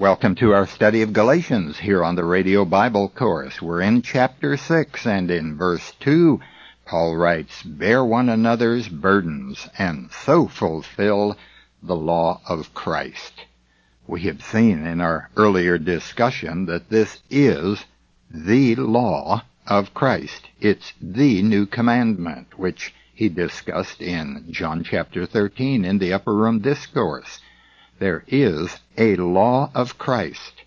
Welcome 0.00 0.34
to 0.36 0.52
our 0.52 0.66
study 0.66 1.02
of 1.02 1.12
Galatians 1.12 1.78
here 1.78 2.02
on 2.02 2.16
the 2.16 2.24
Radio 2.24 2.64
Bible 2.64 3.08
Course. 3.08 3.62
We're 3.62 3.80
in 3.80 4.02
chapter 4.02 4.56
6 4.56 5.06
and 5.06 5.30
in 5.30 5.56
verse 5.56 5.92
2, 6.00 6.40
Paul 6.84 7.14
writes, 7.14 7.62
Bear 7.62 8.04
one 8.04 8.28
another's 8.28 8.88
burdens 8.88 9.68
and 9.78 10.10
so 10.10 10.48
fulfill 10.48 11.36
the 11.80 11.94
law 11.94 12.40
of 12.48 12.74
Christ. 12.74 13.44
We 14.08 14.22
have 14.22 14.42
seen 14.42 14.84
in 14.84 15.00
our 15.00 15.30
earlier 15.36 15.78
discussion 15.78 16.66
that 16.66 16.90
this 16.90 17.22
is 17.30 17.84
the 18.28 18.74
law 18.74 19.44
of 19.64 19.94
Christ. 19.94 20.48
It's 20.60 20.92
the 21.00 21.40
new 21.40 21.66
commandment, 21.66 22.58
which 22.58 22.92
he 23.14 23.28
discussed 23.28 24.02
in 24.02 24.46
John 24.50 24.82
chapter 24.82 25.24
13 25.24 25.84
in 25.84 25.98
the 25.98 26.12
upper 26.12 26.34
room 26.34 26.58
discourse. 26.58 27.38
There 28.00 28.24
is 28.26 28.80
a 28.98 29.14
law 29.16 29.70
of 29.74 29.98
Christ, 29.98 30.64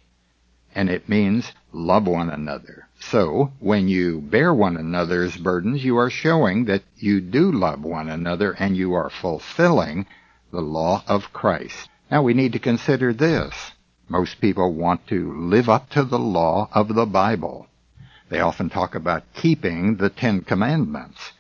and 0.74 0.90
it 0.90 1.10
means 1.10 1.52
love 1.74 2.08
one 2.08 2.30
another. 2.30 2.88
So, 3.00 3.52
when 3.60 3.88
you 3.88 4.22
bear 4.22 4.54
one 4.54 4.78
another's 4.78 5.36
burdens, 5.36 5.84
you 5.84 5.98
are 5.98 6.10
showing 6.10 6.66
that 6.66 6.84
you 6.96 7.20
do 7.20 7.52
love 7.52 7.84
one 7.84 8.10
another 8.10 8.54
and 8.54 8.78
you 8.78 8.94
are 8.94 9.10
fulfilling 9.10 10.06
the 10.52 10.62
law 10.62 11.04
of 11.06 11.34
Christ. 11.34 11.90
Now 12.10 12.24
we 12.24 12.34
need 12.34 12.54
to 12.54 12.60
consider 12.60 13.12
this. 13.14 13.74
Most 14.08 14.40
people 14.40 14.74
want 14.74 15.06
to 15.08 15.34
live 15.34 15.68
up 15.68 15.90
to 15.90 16.06
the 16.06 16.20
law 16.20 16.70
of 16.72 16.96
the 16.96 17.06
Bible. 17.06 17.68
They 18.30 18.40
often 18.40 18.70
talk 18.70 18.96
about 18.96 19.34
keeping 19.34 19.98
the 19.98 20.10
Ten 20.10 20.42
Commandments. 20.42 21.34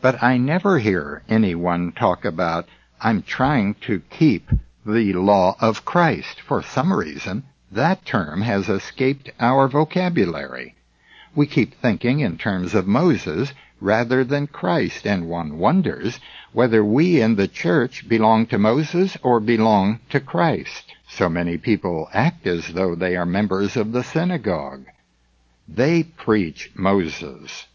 But 0.00 0.22
I 0.22 0.38
never 0.38 0.78
hear 0.78 1.22
anyone 1.28 1.92
talk 1.92 2.24
about, 2.24 2.66
I'm 3.00 3.22
trying 3.22 3.74
to 3.86 4.00
keep 4.10 4.48
the 4.84 5.12
law 5.12 5.56
of 5.60 5.84
Christ. 5.84 6.40
For 6.40 6.62
some 6.62 6.92
reason, 6.92 7.44
that 7.72 8.04
term 8.04 8.42
has 8.42 8.68
escaped 8.68 9.30
our 9.40 9.68
vocabulary. 9.68 10.74
We 11.34 11.46
keep 11.46 11.74
thinking 11.74 12.20
in 12.20 12.38
terms 12.38 12.74
of 12.74 12.86
Moses 12.86 13.52
rather 13.80 14.24
than 14.24 14.46
Christ, 14.46 15.06
and 15.06 15.28
one 15.28 15.58
wonders 15.58 16.20
whether 16.52 16.84
we 16.84 17.20
in 17.20 17.34
the 17.34 17.48
church 17.48 18.08
belong 18.08 18.46
to 18.46 18.58
Moses 18.58 19.16
or 19.22 19.40
belong 19.40 20.00
to 20.10 20.20
Christ. 20.20 20.94
So 21.08 21.28
many 21.28 21.58
people 21.58 22.08
act 22.12 22.46
as 22.46 22.68
though 22.68 22.94
they 22.94 23.16
are 23.16 23.26
members 23.26 23.76
of 23.76 23.92
the 23.92 24.04
synagogue. 24.04 24.86
They 25.68 26.02
preach 26.02 26.70
Moses. 26.74 27.66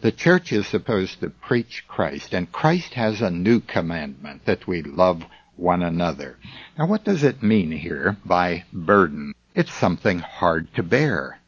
The 0.00 0.12
church 0.12 0.52
is 0.52 0.66
supposed 0.66 1.20
to 1.20 1.30
preach 1.30 1.84
Christ, 1.88 2.34
and 2.34 2.52
Christ 2.52 2.94
has 2.94 3.20
a 3.20 3.30
new 3.30 3.60
commandment 3.60 4.44
that 4.44 4.66
we 4.66 4.82
love 4.82 5.24
one 5.58 5.82
another. 5.82 6.36
Now, 6.78 6.86
what 6.86 7.04
does 7.04 7.22
it 7.22 7.42
mean 7.42 7.70
here 7.72 8.16
by 8.24 8.64
burden? 8.72 9.34
It's 9.54 9.72
something 9.72 10.20
hard 10.20 10.72
to 10.74 10.82
bear. 10.82 11.40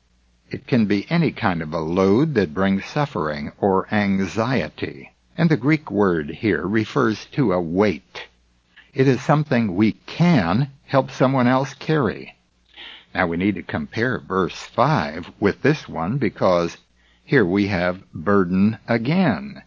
It 0.50 0.66
can 0.66 0.86
be 0.86 1.06
any 1.08 1.30
kind 1.30 1.62
of 1.62 1.72
a 1.72 1.78
load 1.78 2.34
that 2.34 2.52
brings 2.52 2.84
suffering 2.84 3.52
or 3.58 3.86
anxiety. 3.94 5.12
And 5.36 5.48
the 5.48 5.56
Greek 5.56 5.90
word 5.90 6.30
here 6.30 6.66
refers 6.66 7.26
to 7.32 7.52
a 7.52 7.60
weight. 7.60 8.26
It 8.92 9.06
is 9.06 9.22
something 9.22 9.76
we 9.76 9.92
can 9.92 10.70
help 10.86 11.10
someone 11.10 11.46
else 11.46 11.74
carry. 11.74 12.36
Now 13.14 13.28
we 13.28 13.36
need 13.36 13.54
to 13.54 13.62
compare 13.62 14.18
verse 14.18 14.56
5 14.56 15.30
with 15.38 15.62
this 15.62 15.88
one 15.88 16.18
because 16.18 16.76
here 17.24 17.44
we 17.44 17.68
have 17.68 18.02
burden 18.12 18.78
again. 18.88 19.62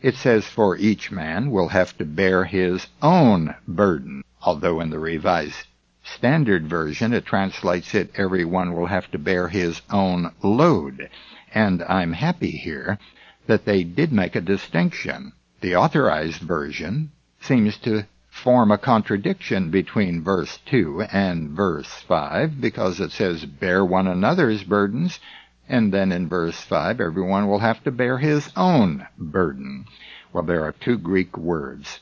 It 0.00 0.14
says, 0.14 0.46
For 0.46 0.76
each 0.76 1.10
man 1.10 1.50
will 1.50 1.70
have 1.70 1.98
to 1.98 2.04
bear 2.04 2.44
his 2.44 2.86
own 3.02 3.56
burden, 3.66 4.22
although 4.42 4.80
in 4.80 4.90
the 4.90 4.98
Revised 5.00 5.66
Standard 6.04 6.68
Version 6.68 7.12
it 7.12 7.26
translates 7.26 7.94
it, 7.96 8.12
Everyone 8.14 8.74
will 8.74 8.86
have 8.86 9.10
to 9.10 9.18
bear 9.18 9.48
his 9.48 9.82
own 9.90 10.30
load. 10.40 11.10
And 11.52 11.82
I'm 11.82 12.12
happy 12.12 12.52
here 12.52 12.98
that 13.48 13.64
they 13.64 13.82
did 13.82 14.12
make 14.12 14.36
a 14.36 14.40
distinction. 14.40 15.32
The 15.62 15.74
Authorized 15.74 16.42
Version 16.42 17.10
seems 17.40 17.76
to 17.78 18.04
form 18.30 18.70
a 18.70 18.78
contradiction 18.78 19.70
between 19.70 20.22
verse 20.22 20.58
2 20.66 21.02
and 21.10 21.50
verse 21.50 21.92
5 22.06 22.60
because 22.60 23.00
it 23.00 23.10
says, 23.10 23.44
Bear 23.44 23.84
one 23.84 24.06
another's 24.06 24.62
burdens 24.62 25.18
and 25.68 25.92
then 25.92 26.12
in 26.12 26.28
verse 26.28 26.60
5, 26.60 27.00
everyone 27.00 27.46
will 27.46 27.58
have 27.58 27.84
to 27.84 27.90
bear 27.90 28.18
his 28.18 28.50
own 28.56 29.06
burden. 29.18 29.84
Well, 30.32 30.42
there 30.42 30.64
are 30.64 30.72
two 30.72 30.96
Greek 30.96 31.36
words. 31.36 32.00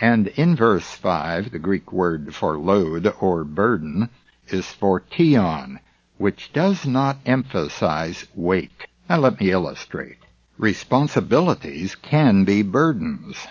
And 0.00 0.28
in 0.28 0.56
verse 0.56 0.94
5, 0.94 1.50
the 1.50 1.58
Greek 1.58 1.92
word 1.92 2.34
for 2.34 2.56
load 2.56 3.12
or 3.20 3.44
burden 3.44 4.08
is 4.48 4.66
phortion, 4.66 5.78
which 6.18 6.52
does 6.52 6.86
not 6.86 7.18
emphasize 7.26 8.26
weight. 8.34 8.86
Now 9.08 9.18
let 9.18 9.40
me 9.40 9.50
illustrate. 9.50 10.18
Responsibilities 10.58 11.94
can 11.96 12.44
be 12.44 12.62
burdens. 12.62 13.48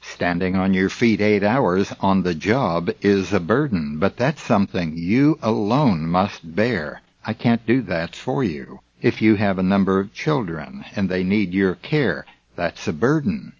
Standing 0.00 0.56
on 0.56 0.74
your 0.74 0.88
feet 0.88 1.20
eight 1.20 1.42
hours 1.42 1.92
on 2.00 2.24
the 2.24 2.34
job 2.34 2.90
is 3.00 3.32
a 3.32 3.40
burden, 3.40 3.98
but 3.98 4.16
that's 4.16 4.42
something 4.42 4.96
you 4.96 5.38
alone 5.40 6.06
must 6.06 6.54
bear. 6.54 7.00
I 7.24 7.34
can't 7.34 7.64
do 7.66 7.82
that 7.82 8.16
for 8.16 8.42
you. 8.42 8.80
If 9.00 9.22
you 9.22 9.36
have 9.36 9.58
a 9.58 9.62
number 9.62 10.00
of 10.00 10.12
children 10.12 10.84
and 10.96 11.08
they 11.08 11.22
need 11.22 11.54
your 11.54 11.76
care, 11.76 12.26
that's 12.56 12.88
a 12.88 12.92
burden. 12.92 13.52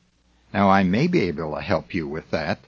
Now 0.52 0.68
I 0.68 0.82
may 0.82 1.06
be 1.06 1.20
able 1.22 1.54
to 1.54 1.60
help 1.60 1.94
you 1.94 2.06
with 2.06 2.30
that, 2.30 2.60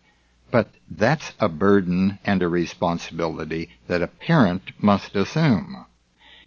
but 0.50 0.68
that's 0.88 1.32
a 1.40 1.48
burden 1.48 2.18
and 2.24 2.42
a 2.42 2.48
responsibility 2.48 3.70
that 3.88 4.02
a 4.02 4.06
parent 4.06 4.70
must 4.78 5.16
assume. 5.16 5.84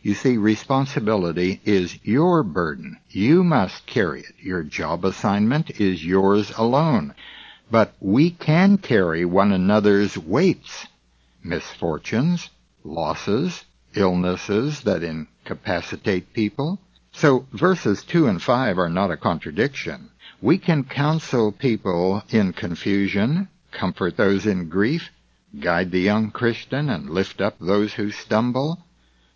You 0.02 0.14
see, 0.14 0.38
responsibility 0.38 1.60
is 1.66 2.00
your 2.04 2.42
burden. 2.44 2.98
You 3.10 3.44
must 3.44 3.86
carry 3.86 4.22
it. 4.22 4.36
Your 4.40 4.64
job 4.64 5.04
assignment 5.04 5.82
is 5.82 6.06
yours 6.06 6.54
alone. 6.58 7.14
But 7.70 7.94
we 8.00 8.32
can 8.32 8.78
carry 8.78 9.26
one 9.26 9.52
another's 9.52 10.18
weights, 10.18 10.88
misfortunes, 11.44 12.50
losses, 12.86 13.66
illnesses 13.98 14.82
that 14.82 15.04
incapacitate 15.04 16.34
people. 16.34 16.80
So 17.12 17.48
verses 17.52 18.04
2 18.04 18.28
and 18.28 18.42
5 18.42 18.78
are 18.78 18.90
not 18.90 19.12
a 19.12 19.18
contradiction. 19.18 20.12
We 20.42 20.60
can 20.60 20.84
counsel 20.84 21.52
people 21.52 22.24
in 22.30 22.54
confusion, 22.54 23.48
comfort 23.72 24.18
those 24.18 24.46
in 24.46 24.70
grief, 24.70 25.10
guide 25.60 25.92
the 25.92 26.02
young 26.02 26.30
Christian, 26.30 26.90
and 26.90 27.10
lift 27.10 27.42
up 27.42 27.58
those 27.60 27.94
who 27.94 28.12
stumble, 28.12 28.86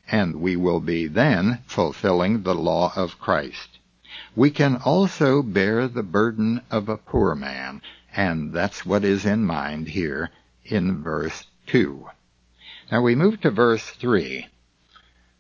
and 0.08 0.36
we 0.36 0.56
will 0.56 0.80
be 0.80 1.08
then 1.08 1.60
fulfilling 1.66 2.44
the 2.44 2.54
law 2.54 2.94
of 2.96 3.20
Christ. 3.20 3.80
We 4.36 4.52
can 4.52 4.76
also 4.76 5.42
bear 5.42 5.88
the 5.88 6.04
burden 6.04 6.62
of 6.70 6.88
a 6.88 6.98
poor 6.98 7.34
man, 7.34 7.82
and 8.16 8.54
that's 8.54 8.86
what 8.86 9.04
is 9.04 9.26
in 9.26 9.44
mind 9.44 9.88
here 9.88 10.30
in 10.66 11.02
verse 11.02 11.48
2. 11.68 12.06
Now 12.92 13.02
we 13.02 13.16
move 13.16 13.40
to 13.40 13.52
verse 13.52 13.86
3. 13.86 14.48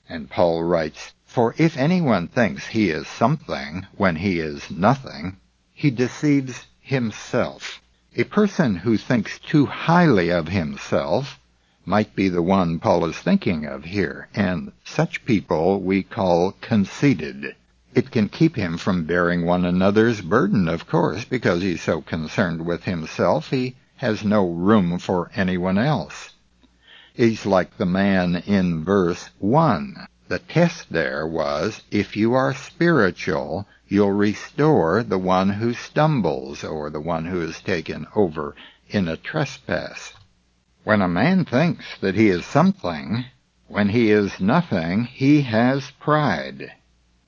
And 0.07 0.29
Paul 0.29 0.63
writes, 0.63 1.11
For 1.25 1.53
if 1.57 1.75
anyone 1.75 2.29
thinks 2.29 2.67
he 2.67 2.89
is 2.89 3.09
something 3.09 3.87
when 3.97 4.15
he 4.15 4.39
is 4.39 4.71
nothing, 4.71 5.35
he 5.73 5.91
deceives 5.91 6.67
himself. 6.79 7.81
A 8.15 8.23
person 8.23 8.77
who 8.77 8.95
thinks 8.95 9.37
too 9.37 9.65
highly 9.65 10.29
of 10.31 10.47
himself 10.47 11.41
might 11.83 12.15
be 12.15 12.29
the 12.29 12.41
one 12.41 12.79
Paul 12.79 13.03
is 13.03 13.17
thinking 13.17 13.65
of 13.65 13.83
here, 13.83 14.29
and 14.33 14.71
such 14.85 15.25
people 15.25 15.81
we 15.81 16.03
call 16.03 16.53
conceited. 16.61 17.57
It 17.93 18.11
can 18.11 18.29
keep 18.29 18.55
him 18.55 18.77
from 18.77 19.03
bearing 19.03 19.45
one 19.45 19.65
another's 19.65 20.21
burden, 20.21 20.69
of 20.69 20.87
course, 20.87 21.25
because 21.25 21.61
he's 21.61 21.81
so 21.81 21.99
concerned 21.99 22.65
with 22.65 22.85
himself 22.85 23.49
he 23.49 23.75
has 23.97 24.23
no 24.23 24.47
room 24.47 24.97
for 24.99 25.29
anyone 25.35 25.77
else. 25.77 26.30
He's 27.13 27.45
like 27.45 27.75
the 27.75 27.85
man 27.85 28.37
in 28.47 28.85
verse 28.85 29.31
1. 29.39 30.07
The 30.29 30.39
test 30.39 30.91
there 30.91 31.27
was, 31.27 31.81
if 31.91 32.15
you 32.15 32.33
are 32.33 32.53
spiritual, 32.53 33.67
you'll 33.85 34.13
restore 34.13 35.03
the 35.03 35.17
one 35.17 35.49
who 35.49 35.73
stumbles 35.73 36.63
or 36.63 36.89
the 36.89 37.01
one 37.01 37.25
who 37.25 37.41
is 37.41 37.59
taken 37.59 38.07
over 38.15 38.55
in 38.87 39.09
a 39.09 39.17
trespass. 39.17 40.13
When 40.85 41.01
a 41.01 41.09
man 41.09 41.43
thinks 41.43 41.97
that 41.99 42.15
he 42.15 42.29
is 42.29 42.45
something, 42.45 43.25
when 43.67 43.89
he 43.89 44.09
is 44.09 44.39
nothing, 44.39 45.03
he 45.03 45.41
has 45.41 45.91
pride. 45.99 46.71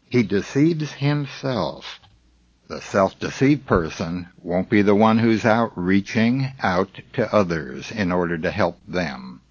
He 0.09 0.23
deceives 0.23 0.93
himself. 0.93 1.99
The 2.69 2.79
self-deceived 2.79 3.65
person 3.65 4.29
won't 4.41 4.69
be 4.69 4.81
the 4.81 4.95
one 4.95 5.19
who's 5.19 5.43
out 5.43 5.73
reaching 5.75 6.53
out 6.61 7.01
to 7.13 7.35
others 7.35 7.91
in 7.91 8.13
order 8.13 8.37
to 8.37 8.49
help 8.49 8.79
them. 8.87 9.41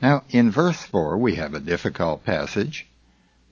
Now, 0.00 0.22
in 0.30 0.52
verse 0.52 0.84
4, 0.84 1.18
we 1.18 1.34
have 1.34 1.54
a 1.54 1.60
difficult 1.60 2.24
passage. 2.24 2.86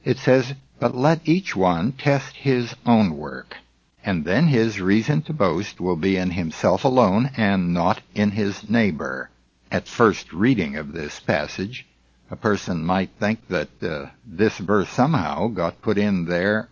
It 0.05 0.17
says, 0.19 0.55
But 0.79 0.95
let 0.95 1.29
each 1.29 1.57
one 1.57 1.91
test 1.91 2.37
his 2.37 2.77
own 2.87 3.17
work, 3.17 3.57
and 4.05 4.25
then 4.25 4.47
his 4.47 4.81
reason 4.81 5.23
to 5.23 5.33
boast 5.33 5.81
will 5.81 5.97
be 5.97 6.17
in 6.17 6.31
himself 6.31 6.85
alone 6.85 7.31
and 7.37 7.75
not 7.75 8.01
in 8.15 8.31
his 8.31 8.71
neighbor. 8.71 9.29
At 9.73 9.89
first 9.89 10.33
reading 10.33 10.77
of 10.77 10.93
this 10.93 11.19
passage, 11.19 11.85
A 12.31 12.37
person 12.37 12.85
might 12.85 13.11
think 13.19 13.49
that 13.49 13.83
uh, 13.83 14.07
this 14.25 14.59
verse 14.59 14.89
somehow 14.89 15.49
got 15.49 15.83
put 15.83 15.99
in 15.99 16.27
there 16.27 16.69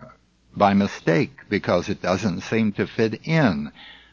by 0.57 0.75
mistake 0.75 1.41
because 1.49 1.89
it 1.89 2.01
doesn't 2.01 2.43
seem 2.43 2.71
to 2.75 2.87
fit 2.87 3.21
in. 3.25 3.73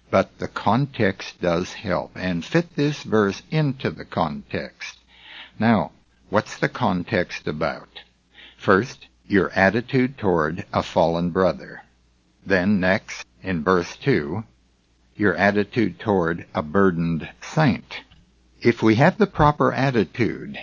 But 0.09 0.39
the 0.39 0.47
context 0.47 1.39
does 1.39 1.73
help 1.73 2.13
and 2.15 2.43
fit 2.43 2.75
this 2.75 3.03
verse 3.03 3.43
into 3.51 3.91
the 3.91 4.05
context. 4.05 4.97
Now, 5.61 5.91
what's 6.31 6.57
the 6.57 6.69
context 6.69 7.47
about? 7.47 8.01
First, 8.57 9.07
your 9.27 9.51
attitude 9.51 10.17
toward 10.17 10.65
a 10.73 10.81
fallen 10.81 11.29
brother. 11.29 11.83
Then 12.43 12.79
next, 12.79 13.27
in 13.43 13.63
verse 13.63 13.95
2, 13.97 14.43
your 15.15 15.35
attitude 15.35 15.99
toward 15.99 16.47
a 16.55 16.63
burdened 16.63 17.29
saint. 17.41 18.01
If 18.59 18.81
we 18.81 18.95
have 18.95 19.19
the 19.19 19.27
proper 19.27 19.71
attitude, 19.71 20.57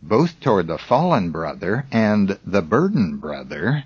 both 0.00 0.38
toward 0.38 0.68
the 0.68 0.78
fallen 0.78 1.32
brother 1.32 1.84
and 1.90 2.38
the 2.46 2.62
burdened 2.62 3.20
brother, 3.20 3.82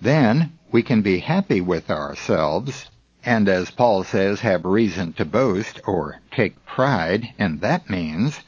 then 0.00 0.56
we 0.70 0.84
can 0.84 1.02
be 1.02 1.18
happy 1.18 1.60
with 1.60 1.90
ourselves 1.90 2.88
and 3.24 3.48
as 3.48 3.72
Paul 3.72 4.04
says, 4.04 4.40
have 4.40 4.64
reason 4.64 5.14
to 5.14 5.24
boast 5.24 5.80
or 5.84 6.20
take 6.30 6.64
pride, 6.64 7.34
and 7.38 7.60
that 7.60 7.90
means 7.90 8.40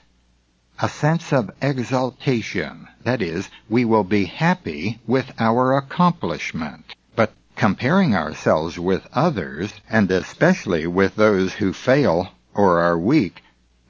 a 0.80 0.88
sense 0.88 1.32
of 1.32 1.50
exaltation. 1.60 2.88
That 3.04 3.20
is, 3.22 3.48
we 3.68 3.84
will 3.84 4.04
be 4.04 4.24
happy 4.24 5.00
with 5.06 5.32
our 5.38 5.76
accomplishment. 5.76 6.94
But 7.14 7.32
comparing 7.56 8.14
ourselves 8.14 8.78
with 8.78 9.06
others, 9.12 9.72
and 9.88 10.10
especially 10.10 10.86
with 10.86 11.16
those 11.16 11.52
who 11.54 11.72
fail 11.72 12.28
or 12.54 12.80
are 12.80 12.98
weak, 12.98 13.42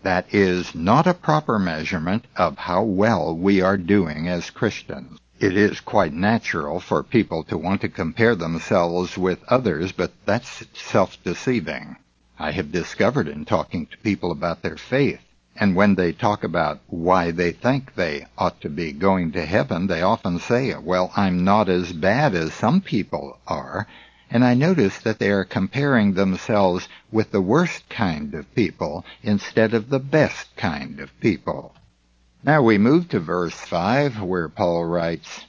that 0.02 0.34
is 0.34 0.75
not 0.75 1.06
a 1.06 1.14
proper 1.14 1.58
measurement 1.58 2.25
of 2.37 2.58
how 2.58 2.82
well 2.82 3.37
we 3.37 3.61
are 3.61 3.76
doing 3.76 4.29
as 4.29 4.50
Christians. 4.50 5.19
It 5.38 5.56
is 5.56 5.81
quite 5.81 6.12
natural 6.12 6.81
for 6.81 7.02
people 7.02 7.44
to 7.44 7.58
want 7.58 7.81
to 7.81 7.88
compare 7.88 8.34
themselves 8.34 9.17
with 9.17 9.43
others, 9.49 9.93
but 9.93 10.12
that's 10.25 10.64
self-deceiving. 10.75 11.96
I 12.38 12.50
have 12.52 12.73
discovered 12.73 13.29
in 13.29 13.44
talking 13.44 13.87
to 13.87 13.99
people 13.99 14.32
about 14.32 14.62
their 14.62 14.76
faith, 14.76 15.20
and 15.56 15.76
when 15.76 15.94
they 15.96 16.12
talk 16.12 16.43
about 16.43 16.81
why 16.87 17.31
they 17.31 17.52
think 17.52 17.94
they 17.94 18.26
ought 18.38 18.58
to 18.62 18.70
be 18.70 18.90
going 18.90 19.31
to 19.32 19.44
heaven, 19.44 19.87
they 19.87 20.00
often 20.00 20.38
say, 20.38 20.75
well, 20.76 21.12
I'm 21.14 21.44
not 21.44 21.69
as 21.69 21.93
bad 21.93 22.34
as 22.34 22.54
some 22.54 22.81
people 22.81 23.38
are, 23.46 23.87
and 24.31 24.43
I 24.44 24.54
notice 24.54 24.99
that 25.00 25.19
they 25.19 25.31
are 25.31 25.44
comparing 25.44 26.14
themselves 26.14 26.88
with 27.10 27.32
the 27.32 27.43
worst 27.43 27.87
kind 27.90 28.32
of 28.34 28.54
people 28.54 29.04
instead 29.22 29.75
of 29.75 29.90
the 29.90 29.99
best 29.99 30.56
kind 30.56 30.99
of 31.00 31.20
people. 31.20 31.75
Now 32.43 32.62
we 32.62 32.78
move 32.78 33.10
to 33.10 33.20
verse 33.20 33.55
5 33.55 34.22
where 34.22 34.48
Paul 34.48 34.87
writes, 34.87 35.44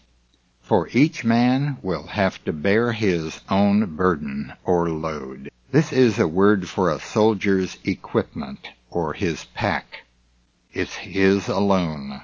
For 0.62 0.90
each 0.92 1.24
man 1.24 1.78
will 1.82 2.08
have 2.08 2.44
to 2.44 2.52
bear 2.52 2.92
his 2.92 3.40
own 3.50 3.96
burden 3.96 4.52
or 4.66 4.90
load. 4.90 5.50
This 5.72 5.94
is 5.94 6.20
a 6.20 6.28
word 6.28 6.68
for 6.68 6.92
a 6.92 7.00
soldier's 7.00 7.78
equipment 7.86 8.68
or 8.96 9.14
his 9.14 9.46
pack. 9.56 10.04
It's 10.72 10.96
his 10.96 11.48
alone. 11.48 12.22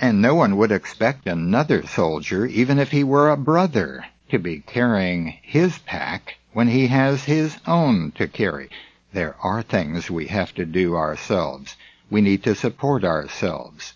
And 0.00 0.22
no 0.22 0.34
one 0.34 0.56
would 0.56 0.72
expect 0.72 1.26
another 1.26 1.86
soldier, 1.86 2.46
even 2.46 2.78
if 2.78 2.90
he 2.90 3.04
were 3.04 3.30
a 3.30 3.36
brother, 3.36 4.04
to 4.30 4.38
be 4.38 4.60
carrying 4.60 5.38
his 5.42 5.78
pack 5.78 6.36
when 6.52 6.68
he 6.68 6.86
has 6.86 7.24
his 7.24 7.56
own 7.66 8.12
to 8.12 8.28
carry. 8.28 8.70
There 9.12 9.36
are 9.42 9.62
things 9.62 10.10
we 10.10 10.26
have 10.26 10.54
to 10.54 10.64
do 10.64 10.96
ourselves. 10.96 11.76
We 12.10 12.20
need 12.20 12.42
to 12.44 12.54
support 12.54 13.04
ourselves. 13.04 13.94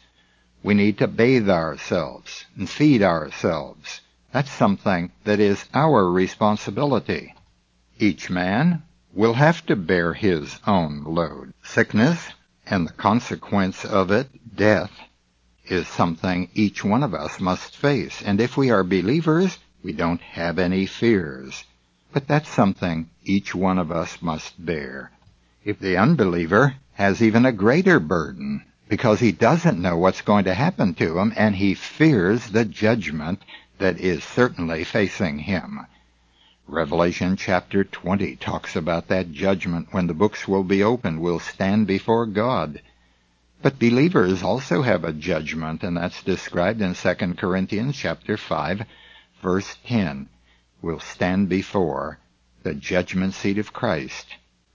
We 0.62 0.74
need 0.74 0.98
to 0.98 1.08
bathe 1.08 1.48
ourselves 1.48 2.44
and 2.56 2.68
feed 2.68 3.02
ourselves. 3.02 4.00
That's 4.32 4.50
something 4.50 5.12
that 5.24 5.40
is 5.40 5.64
our 5.72 6.10
responsibility. 6.10 7.34
Each 7.98 8.28
man 8.28 8.82
will 9.18 9.34
have 9.34 9.66
to 9.66 9.74
bear 9.74 10.14
his 10.14 10.60
own 10.64 11.02
load. 11.02 11.52
Sickness 11.64 12.28
and 12.64 12.86
the 12.86 12.92
consequence 12.92 13.84
of 13.84 14.12
it, 14.12 14.28
death, 14.54 14.92
is 15.66 15.88
something 15.88 16.48
each 16.54 16.84
one 16.84 17.02
of 17.02 17.12
us 17.12 17.40
must 17.40 17.76
face. 17.76 18.22
And 18.22 18.40
if 18.40 18.56
we 18.56 18.70
are 18.70 18.84
believers, 18.84 19.58
we 19.82 19.92
don't 19.92 20.20
have 20.20 20.56
any 20.56 20.86
fears. 20.86 21.64
But 22.12 22.28
that's 22.28 22.48
something 22.48 23.10
each 23.24 23.56
one 23.56 23.78
of 23.78 23.90
us 23.90 24.22
must 24.22 24.64
bear. 24.64 25.10
If 25.64 25.80
the 25.80 25.96
unbeliever 25.96 26.76
has 26.92 27.20
even 27.20 27.44
a 27.44 27.50
greater 27.50 27.98
burden, 27.98 28.62
because 28.88 29.18
he 29.18 29.32
doesn't 29.32 29.82
know 29.82 29.96
what's 29.96 30.20
going 30.20 30.44
to 30.44 30.54
happen 30.54 30.94
to 30.94 31.18
him 31.18 31.32
and 31.36 31.56
he 31.56 31.74
fears 31.74 32.46
the 32.46 32.64
judgment 32.64 33.42
that 33.78 33.98
is 33.98 34.22
certainly 34.22 34.84
facing 34.84 35.40
him. 35.40 35.80
Revelation 36.70 37.34
chapter 37.36 37.82
20 37.82 38.36
talks 38.36 38.76
about 38.76 39.08
that 39.08 39.32
judgment 39.32 39.88
when 39.90 40.06
the 40.06 40.12
books 40.12 40.46
will 40.46 40.64
be 40.64 40.82
opened, 40.82 41.22
we'll 41.22 41.40
stand 41.40 41.86
before 41.86 42.26
God. 42.26 42.82
But 43.62 43.78
believers 43.78 44.42
also 44.42 44.82
have 44.82 45.02
a 45.02 45.14
judgment, 45.14 45.82
and 45.82 45.96
that's 45.96 46.22
described 46.22 46.82
in 46.82 46.94
2 46.94 47.14
Corinthians 47.38 47.96
chapter 47.96 48.36
5, 48.36 48.82
verse 49.40 49.78
10. 49.86 50.28
We'll 50.82 51.00
stand 51.00 51.48
before 51.48 52.18
the 52.64 52.74
judgment 52.74 53.32
seat 53.32 53.56
of 53.56 53.72
Christ 53.72 54.26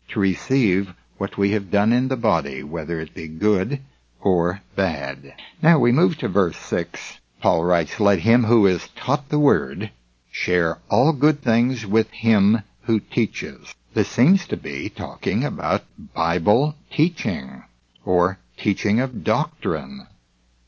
to 0.10 0.19
receive 0.19 0.95
what 1.19 1.38
we 1.38 1.51
have 1.51 1.69
done 1.69 1.94
in 1.94 2.07
the 2.07 2.18
body, 2.18 2.63
whether 2.63 3.00
it 3.00 3.13
be 3.13 3.28
good 3.28 3.80
or 4.19 4.62
bad. 4.75 5.36
Now 5.62 5.78
we 5.78 5.92
move 5.92 6.18
to 6.18 6.28
verse 6.28 6.57
6. 6.57 7.19
Paul 7.40 7.63
writes, 7.63 8.00
Let 8.00 8.18
him 8.18 8.45
who 8.45 8.66
is 8.66 8.90
taught 8.95 9.30
the 9.30 9.38
word 9.38 9.92
share 10.35 10.80
all 10.89 11.13
good 11.13 11.44
things 11.44 11.85
with 11.85 12.09
him 12.09 12.59
who 12.81 13.00
teaches. 13.00 13.75
This 13.94 14.09
seems 14.09 14.47
to 14.47 14.57
be 14.57 14.89
talking 14.89 15.44
about 15.44 15.83
Bible 15.95 16.74
teaching 16.91 17.63
or 18.03 18.39
teaching 18.57 19.00
of 19.00 19.24
doctrine. 19.24 20.07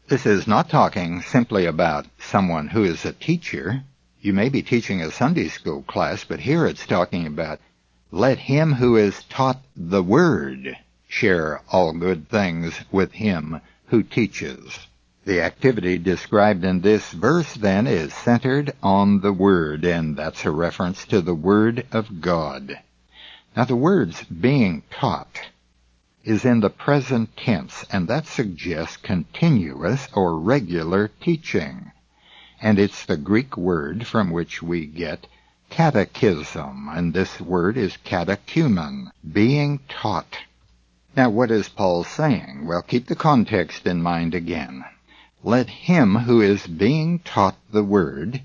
This 0.07 0.27
is 0.27 0.45
not 0.45 0.69
talking 0.69 1.23
simply 1.23 1.65
about 1.65 2.05
someone 2.19 2.67
who 2.67 2.83
is 2.83 3.05
a 3.05 3.11
teacher. 3.11 3.83
You 4.21 4.33
may 4.33 4.49
be 4.49 4.61
teaching 4.61 5.01
a 5.01 5.09
Sunday 5.09 5.47
school 5.47 5.81
class, 5.81 6.23
but 6.23 6.41
here 6.41 6.67
it's 6.67 6.85
talking 6.85 7.25
about 7.25 7.59
let 8.11 8.37
him 8.37 8.73
who 8.73 8.95
is 8.95 9.23
taught 9.23 9.63
the 9.75 10.03
word 10.03 10.77
share 11.07 11.61
all 11.71 11.91
good 11.91 12.29
things 12.29 12.79
with 12.91 13.13
him 13.13 13.59
who 13.87 14.03
teaches. 14.03 14.77
The 15.25 15.41
activity 15.41 15.97
described 15.97 16.63
in 16.63 16.81
this 16.81 17.11
verse 17.11 17.55
then 17.55 17.87
is 17.87 18.13
centered 18.13 18.73
on 18.83 19.21
the 19.21 19.33
Word, 19.33 19.83
and 19.83 20.15
that's 20.15 20.45
a 20.45 20.51
reference 20.51 21.03
to 21.05 21.19
the 21.19 21.33
Word 21.33 21.87
of 21.91 22.21
God. 22.21 22.79
Now 23.57 23.65
the 23.65 23.75
words 23.75 24.23
being 24.25 24.83
taught 24.91 25.41
is 26.23 26.45
in 26.45 26.59
the 26.59 26.69
present 26.69 27.35
tense, 27.35 27.85
and 27.91 28.07
that 28.07 28.27
suggests 28.27 28.97
continuous 28.97 30.07
or 30.13 30.39
regular 30.39 31.07
teaching. 31.07 31.91
And 32.61 32.77
it's 32.77 33.03
the 33.03 33.17
Greek 33.17 33.57
word 33.57 34.05
from 34.05 34.29
which 34.29 34.61
we 34.61 34.85
get 34.85 35.25
catechism, 35.71 36.87
and 36.87 37.15
this 37.15 37.41
word 37.41 37.77
is 37.77 37.97
catechumen, 38.03 39.09
being 39.33 39.79
taught. 39.89 40.37
Now, 41.15 41.31
what 41.31 41.49
is 41.49 41.67
Paul 41.67 42.03
saying? 42.03 42.67
Well, 42.67 42.83
keep 42.83 43.07
the 43.07 43.15
context 43.15 43.87
in 43.87 44.03
mind 44.03 44.35
again. 44.35 44.85
Let 45.47 45.69
him 45.69 46.15
who 46.15 46.41
is 46.41 46.65
being 46.65 47.19
taught 47.19 47.55
the 47.71 47.83
word 47.83 48.41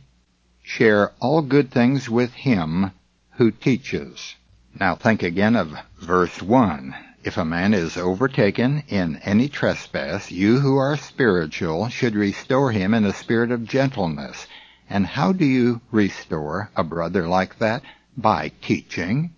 share 0.62 1.12
all 1.18 1.40
good 1.40 1.70
things 1.70 2.10
with 2.10 2.34
him 2.34 2.90
who 3.38 3.50
teaches. 3.52 4.34
Now 4.78 4.96
think 4.96 5.22
again 5.22 5.56
of 5.56 5.74
verse 5.98 6.42
1. 6.42 6.94
If 7.24 7.38
a 7.38 7.44
man 7.46 7.72
is 7.72 7.96
overtaken 7.96 8.82
in 8.88 9.16
any 9.24 9.48
trespass, 9.48 10.30
you 10.30 10.60
who 10.60 10.76
are 10.76 10.98
spiritual 10.98 11.88
should 11.88 12.14
restore 12.14 12.70
him 12.70 12.92
in 12.92 13.06
a 13.06 13.14
spirit 13.14 13.50
of 13.50 13.64
gentleness. 13.66 14.46
And 14.90 15.06
how 15.06 15.32
do 15.32 15.46
you 15.46 15.80
restore 15.90 16.68
a 16.76 16.84
brother 16.84 17.26
like 17.26 17.60
that? 17.60 17.82
By 18.14 18.52
teaching. 18.60 19.30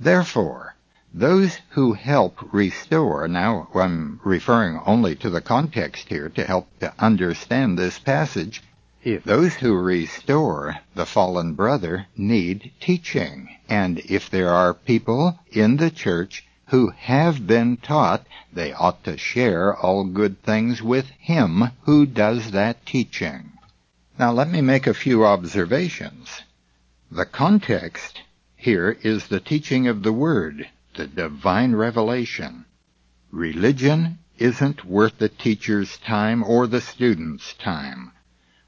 Therefore, 0.00 0.73
those 1.16 1.60
who 1.68 1.92
help 1.92 2.52
restore, 2.52 3.28
now 3.28 3.68
I'm 3.72 4.18
referring 4.24 4.80
only 4.84 5.14
to 5.14 5.30
the 5.30 5.40
context 5.40 6.08
here 6.08 6.28
to 6.30 6.44
help 6.44 6.66
to 6.80 6.92
understand 6.98 7.78
this 7.78 8.00
passage, 8.00 8.64
if 9.04 9.22
those 9.22 9.54
who 9.54 9.76
restore 9.76 10.78
the 10.96 11.06
fallen 11.06 11.54
brother 11.54 12.08
need 12.16 12.72
teaching. 12.80 13.48
And 13.68 14.00
if 14.00 14.28
there 14.28 14.48
are 14.48 14.74
people 14.74 15.38
in 15.52 15.76
the 15.76 15.92
church 15.92 16.44
who 16.66 16.88
have 16.90 17.46
been 17.46 17.76
taught, 17.76 18.26
they 18.52 18.72
ought 18.72 19.04
to 19.04 19.16
share 19.16 19.72
all 19.72 20.02
good 20.02 20.42
things 20.42 20.82
with 20.82 21.10
him 21.10 21.70
who 21.82 22.06
does 22.06 22.50
that 22.50 22.84
teaching. 22.84 23.52
Now 24.18 24.32
let 24.32 24.50
me 24.50 24.60
make 24.60 24.88
a 24.88 24.94
few 24.94 25.24
observations. 25.24 26.42
The 27.08 27.24
context 27.24 28.22
here 28.56 28.96
is 29.02 29.28
the 29.28 29.38
teaching 29.38 29.86
of 29.86 30.02
the 30.02 30.12
Word 30.12 30.66
the 30.94 31.06
divine 31.06 31.74
revelation. 31.74 32.64
Religion 33.30 34.18
isn't 34.38 34.84
worth 34.84 35.18
the 35.18 35.28
teacher's 35.28 35.98
time 35.98 36.42
or 36.42 36.66
the 36.66 36.80
student's 36.80 37.54
time. 37.54 38.12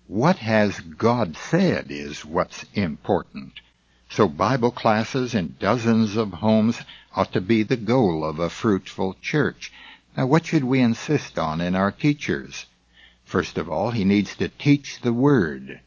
What 0.06 0.36
has 0.36 0.78
God 0.80 1.36
said 1.36 1.86
is 1.90 2.24
what's 2.24 2.64
important. 2.74 3.60
So 4.08 4.28
Bible 4.28 4.70
classes 4.70 5.34
in 5.34 5.56
dozens 5.58 6.16
of 6.16 6.32
homes 6.32 6.80
ought 7.14 7.32
to 7.32 7.40
be 7.40 7.64
the 7.64 7.76
goal 7.76 8.24
of 8.24 8.38
a 8.38 8.50
fruitful 8.50 9.16
church. 9.20 9.72
Now 10.16 10.26
what 10.26 10.46
should 10.46 10.64
we 10.64 10.80
insist 10.80 11.38
on 11.38 11.60
in 11.60 11.74
our 11.74 11.90
teachers? 11.90 12.66
First 13.24 13.58
of 13.58 13.68
all, 13.68 13.90
he 13.90 14.04
needs 14.04 14.36
to 14.36 14.48
teach 14.48 15.00
the 15.00 15.12
Word. 15.12 15.80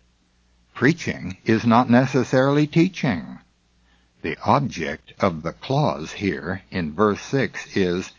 Preaching 0.74 1.38
is 1.46 1.66
not 1.66 1.90
necessarily 1.90 2.68
teaching. 2.68 3.40
The 4.22 4.38
object 4.44 5.14
of 5.22 5.44
the 5.44 5.54
clause 5.54 6.12
here 6.12 6.64
in 6.72 6.92
verse 6.92 7.22
6 7.22 7.78
is 7.78 8.12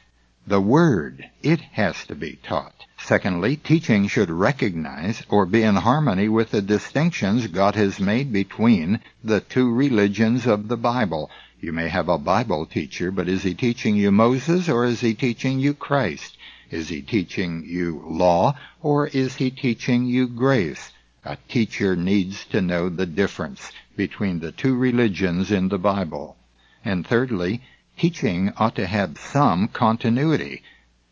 the 0.46 0.58
Word. 0.58 1.28
It 1.42 1.60
has 1.72 2.06
to 2.06 2.14
be 2.14 2.38
taught. 2.42 2.86
Secondly, 2.96 3.56
teaching 3.56 4.08
should 4.08 4.30
recognize 4.30 5.22
or 5.28 5.44
be 5.44 5.62
in 5.62 5.76
harmony 5.76 6.26
with 6.26 6.52
the 6.52 6.62
distinctions 6.62 7.48
God 7.48 7.74
has 7.74 8.00
made 8.00 8.32
between 8.32 9.00
the 9.22 9.42
two 9.42 9.70
religions 9.70 10.46
of 10.46 10.68
the 10.68 10.78
Bible. 10.78 11.30
You 11.60 11.72
may 11.74 11.88
have 11.88 12.08
a 12.08 12.16
Bible 12.16 12.64
teacher, 12.64 13.10
but 13.10 13.28
is 13.28 13.42
he 13.42 13.52
teaching 13.52 13.94
you 13.94 14.10
Moses 14.10 14.70
or 14.70 14.86
is 14.86 15.00
he 15.00 15.12
teaching 15.12 15.58
you 15.58 15.74
Christ? 15.74 16.38
Is 16.70 16.88
he 16.88 17.02
teaching 17.02 17.62
you 17.66 18.02
law 18.06 18.56
or 18.80 19.08
is 19.08 19.36
he 19.36 19.50
teaching 19.50 20.06
you 20.06 20.28
grace? 20.28 20.92
A 21.26 21.36
teacher 21.48 21.94
needs 21.94 22.46
to 22.46 22.62
know 22.62 22.88
the 22.88 23.04
difference 23.04 23.70
between 24.06 24.40
the 24.40 24.50
two 24.50 24.74
religions 24.74 25.50
in 25.50 25.68
the 25.68 25.78
Bible. 25.78 26.34
And 26.82 27.06
thirdly, 27.06 27.60
teaching 27.98 28.50
ought 28.56 28.74
to 28.76 28.86
have 28.86 29.18
some 29.18 29.68
continuity, 29.68 30.62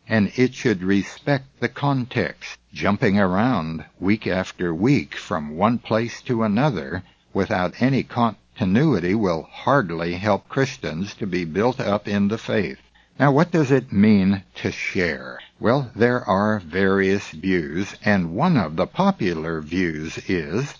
and 0.07 0.31
it 0.35 0.55
should 0.55 0.81
respect 0.81 1.45
the 1.59 1.69
context. 1.69 2.57
Jumping 2.73 3.19
around 3.19 3.85
week 3.99 4.25
after 4.25 4.73
week 4.73 5.13
from 5.13 5.55
one 5.55 5.77
place 5.77 6.19
to 6.23 6.41
another 6.41 7.03
without 7.31 7.79
any 7.79 8.01
continuity 8.01 9.13
will 9.13 9.43
hardly 9.43 10.13
help 10.13 10.49
Christians 10.49 11.13
to 11.13 11.27
be 11.27 11.45
built 11.45 11.79
up 11.79 12.07
in 12.07 12.27
the 12.27 12.39
faith. 12.39 12.79
Now, 13.19 13.31
what 13.31 13.51
does 13.51 13.69
it 13.69 13.93
mean 13.93 14.41
to 14.55 14.71
share? 14.71 15.37
Well, 15.59 15.91
there 15.95 16.27
are 16.27 16.59
various 16.59 17.29
views, 17.29 17.95
and 18.03 18.33
one 18.33 18.57
of 18.57 18.77
the 18.77 18.87
popular 18.87 19.61
views 19.61 20.17
is 20.27 20.73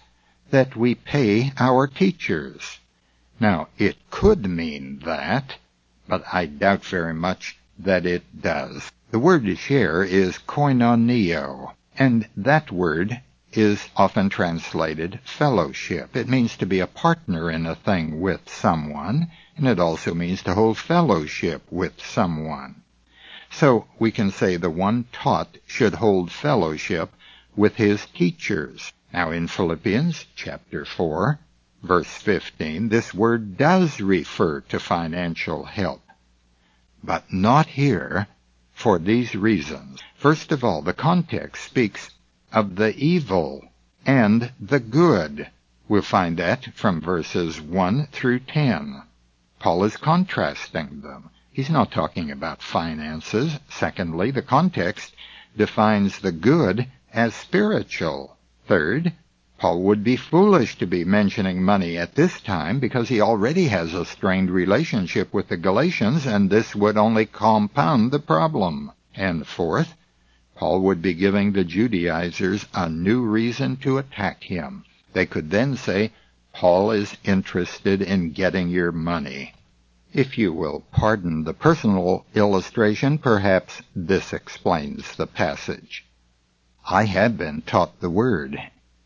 that 0.51 0.75
we 0.75 0.95
pay 0.95 1.51
our 1.57 1.87
teachers. 1.87 2.79
Now, 3.39 3.67
it 3.77 3.97
could 4.09 4.49
mean 4.49 4.99
that, 5.05 5.55
but 6.07 6.23
I 6.31 6.45
doubt 6.45 6.83
very 6.85 7.13
much 7.13 7.57
that 7.77 8.05
it 8.05 8.41
does. 8.41 8.91
The 9.11 9.19
word 9.19 9.45
to 9.45 9.55
share 9.55 10.03
is 10.03 10.37
koinonio, 10.39 11.73
and 11.97 12.27
that 12.35 12.71
word 12.71 13.21
is 13.53 13.87
often 13.95 14.29
translated 14.29 15.19
fellowship. 15.23 16.15
It 16.15 16.27
means 16.27 16.57
to 16.57 16.65
be 16.65 16.79
a 16.79 16.87
partner 16.87 17.49
in 17.49 17.65
a 17.65 17.75
thing 17.75 18.21
with 18.21 18.47
someone, 18.47 19.31
and 19.57 19.67
it 19.67 19.79
also 19.79 20.13
means 20.13 20.43
to 20.43 20.53
hold 20.53 20.77
fellowship 20.77 21.63
with 21.71 21.99
someone. 22.03 22.83
So 23.49 23.87
we 23.97 24.11
can 24.11 24.31
say 24.31 24.57
the 24.57 24.69
one 24.69 25.05
taught 25.11 25.57
should 25.65 25.95
hold 25.95 26.31
fellowship 26.31 27.11
with 27.55 27.75
his 27.75 28.05
teachers. 28.07 28.93
Now 29.11 29.31
in 29.31 29.47
Philippians 29.47 30.27
chapter 30.35 30.85
4, 30.85 31.39
verse 31.81 32.07
15, 32.07 32.89
this 32.89 33.11
word 33.11 33.57
does 33.57 33.99
refer 33.99 34.61
to 34.61 34.79
financial 34.79 35.65
help, 35.65 36.01
but 37.03 37.33
not 37.33 37.65
here 37.65 38.27
for 38.71 38.99
these 38.99 39.33
reasons. 39.33 39.99
First 40.15 40.51
of 40.51 40.63
all, 40.63 40.83
the 40.83 40.93
context 40.93 41.65
speaks 41.65 42.11
of 42.51 42.75
the 42.75 42.95
evil 42.95 43.67
and 44.05 44.51
the 44.59 44.79
good. 44.79 45.49
We'll 45.87 46.03
find 46.03 46.37
that 46.37 46.73
from 46.75 47.01
verses 47.01 47.59
1 47.59 48.09
through 48.11 48.41
10. 48.41 49.01
Paul 49.59 49.83
is 49.85 49.97
contrasting 49.97 51.01
them. 51.01 51.31
He's 51.51 51.69
not 51.69 51.91
talking 51.91 52.29
about 52.29 52.61
finances. 52.61 53.57
Secondly, 53.69 54.29
the 54.31 54.43
context 54.43 55.15
defines 55.57 56.19
the 56.19 56.31
good 56.31 56.87
as 57.11 57.33
spiritual. 57.33 58.37
Third, 58.69 59.13
Paul 59.57 59.81
would 59.81 60.03
be 60.03 60.15
foolish 60.15 60.77
to 60.77 60.85
be 60.85 61.03
mentioning 61.03 61.63
money 61.63 61.97
at 61.97 62.13
this 62.13 62.39
time 62.39 62.79
because 62.79 63.09
he 63.09 63.19
already 63.19 63.69
has 63.69 63.95
a 63.95 64.05
strained 64.05 64.51
relationship 64.51 65.33
with 65.33 65.47
the 65.47 65.57
Galatians 65.57 66.27
and 66.27 66.51
this 66.51 66.75
would 66.75 66.95
only 66.95 67.25
compound 67.25 68.11
the 68.11 68.19
problem. 68.19 68.91
And 69.15 69.47
fourth, 69.47 69.95
Paul 70.55 70.81
would 70.81 71.01
be 71.01 71.15
giving 71.15 71.53
the 71.53 71.63
Judaizers 71.63 72.67
a 72.71 72.87
new 72.87 73.23
reason 73.23 73.75
to 73.77 73.97
attack 73.97 74.43
him. 74.43 74.85
They 75.13 75.25
could 75.25 75.49
then 75.49 75.75
say, 75.75 76.11
Paul 76.53 76.91
is 76.91 77.17
interested 77.23 78.03
in 78.03 78.33
getting 78.33 78.69
your 78.69 78.91
money. 78.91 79.55
If 80.13 80.37
you 80.37 80.53
will 80.53 80.83
pardon 80.91 81.43
the 81.43 81.55
personal 81.55 82.23
illustration, 82.35 83.17
perhaps 83.17 83.81
this 83.95 84.31
explains 84.31 85.15
the 85.15 85.25
passage. 85.25 86.05
I 86.89 87.05
have 87.05 87.37
been 87.37 87.61
taught 87.63 87.99
the 87.99 88.09
Word, 88.09 88.57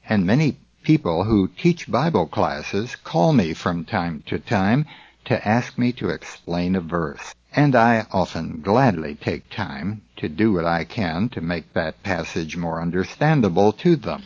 and 0.08 0.25
many 0.25 0.58
people 0.84 1.24
who 1.24 1.48
teach 1.48 1.89
Bible 1.89 2.27
classes 2.27 2.96
call 2.96 3.34
me 3.34 3.53
from 3.53 3.84
time 3.84 4.24
to 4.27 4.38
time 4.38 4.86
to 5.25 5.48
ask 5.48 5.77
me 5.77 5.92
to 5.94 6.10
explain 6.10 6.75
a 6.75 6.82
verse, 6.82 7.34
and 7.56 7.75
I 7.75 8.06
often 8.12 8.62
gladly 8.62 9.15
take 9.15 9.50
time 9.50 10.01
to 10.18 10.30
do 10.30 10.53
what 10.53 10.65
I 10.65 10.84
can 10.84 11.30
to 11.30 11.42
make 11.42 11.74
that 11.74 12.03
passage 12.03 12.56
more 12.56 12.82
understandable 12.82 13.72
to 13.74 13.96
them. 13.96 14.24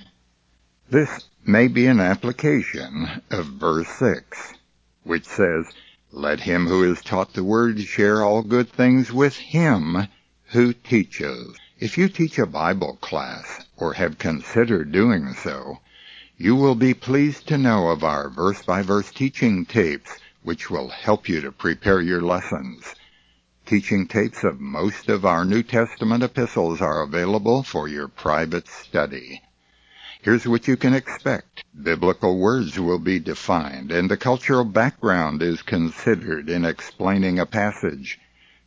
This 0.90 1.30
may 1.46 1.68
be 1.68 1.88
an 1.88 2.00
application 2.00 3.22
of 3.32 3.46
verse 3.46 3.88
6, 3.88 4.54
which 5.04 5.26
says, 5.26 5.68
let 6.12 6.40
him 6.40 6.68
who 6.68 6.84
is 6.90 7.02
taught 7.02 7.34
the 7.34 7.44
word 7.44 7.80
share 7.82 8.24
all 8.24 8.42
good 8.42 8.70
things 8.70 9.12
with 9.12 9.36
him 9.36 10.08
who 10.52 10.74
teaches. 10.74 11.56
If 11.80 11.96
you 11.96 12.10
teach 12.10 12.40
a 12.40 12.48
Bible 12.48 12.98
class, 13.02 13.64
or 13.78 13.94
have 13.94 14.18
considered 14.18 14.92
doing 14.92 15.36
so, 15.36 15.78
you 16.36 16.56
will 16.56 16.74
be 16.74 16.96
pleased 16.96 17.48
to 17.50 17.58
know 17.60 17.90
of 17.90 18.04
our 18.04 18.32
verse 18.32 18.64
by 18.64 18.82
verse 18.82 19.12
teaching 19.12 19.64
tapes, 19.64 20.10
which 20.42 20.72
will 20.72 20.90
help 20.90 21.30
you 21.30 21.40
to 21.42 21.52
prepare 21.52 22.02
your 22.02 22.22
lessons. 22.22 22.96
Teaching 23.68 24.08
tapes 24.08 24.44
of 24.44 24.60
most 24.60 25.08
of 25.08 25.24
our 25.24 25.46
New 25.46 25.62
Testament 25.62 26.24
epistles 26.24 26.82
are 26.82 27.04
available 27.04 27.62
for 27.62 27.88
your 27.88 28.08
private 28.08 28.68
study. 28.68 29.44
Here's 30.24 30.48
what 30.48 30.68
you 30.68 30.78
can 30.78 30.96
expect. 30.96 31.64
Biblical 31.80 32.40
words 32.40 32.80
will 32.80 32.98
be 32.98 33.20
defined, 33.20 33.92
and 33.92 34.10
the 34.10 34.18
cultural 34.18 34.66
background 34.66 35.44
is 35.44 35.62
considered 35.62 36.50
in 36.50 36.66
explaining 36.66 37.38
a 37.38 37.46
passage. 37.46 38.20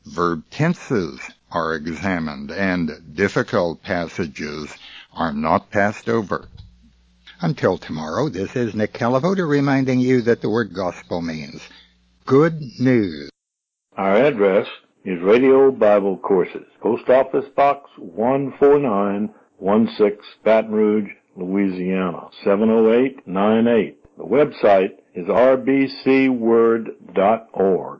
Verb 0.07 0.45
tenses 0.51 1.19
are 1.53 1.75
examined, 1.75 2.51
and 2.51 2.91
difficult 3.15 3.83
passages 3.83 4.75
are 5.13 5.33
not 5.33 5.71
passed 5.71 6.09
over. 6.09 6.49
Until 7.41 7.79
tomorrow, 7.79 8.29
this 8.29 8.55
is 8.55 8.75
Nick 8.75 8.93
Calavoda 8.93 9.49
reminding 9.49 10.01
you 10.01 10.21
that 10.23 10.43
the 10.43 10.51
word 10.51 10.75
gospel 10.75 11.23
means 11.23 11.63
good 12.27 12.61
news. 12.79 13.31
Our 13.97 14.17
address 14.17 14.67
is 15.05 15.23
Radio 15.23 15.71
Bible 15.71 16.19
Courses, 16.19 16.67
Post 16.81 17.09
Office 17.09 17.47
Box 17.57 17.89
14916, 17.97 20.19
Baton 20.45 20.73
Rouge, 20.73 21.11
Louisiana, 21.37 22.29
70898. 22.45 23.97
The 24.19 24.25
website 24.25 24.99
is 25.15 25.27
rbcword.org. 25.27 28.00